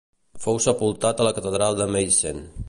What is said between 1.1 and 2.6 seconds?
a la catedral de Meissen.